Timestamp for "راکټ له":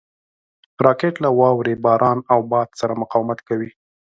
0.85-1.29